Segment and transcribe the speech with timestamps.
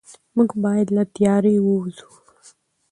[0.35, 2.09] موږ باید له تیارې ووځو.